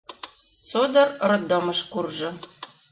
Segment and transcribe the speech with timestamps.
[0.69, 2.29] Содор роддомыш куржо.